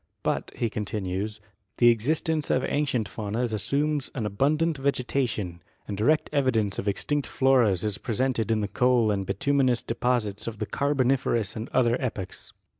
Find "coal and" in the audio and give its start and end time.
8.73-9.27